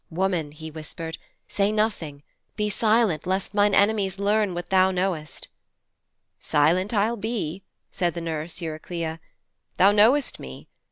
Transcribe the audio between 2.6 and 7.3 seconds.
silent, lest mine enemies learn what thou knowest now.' 'Silent I'll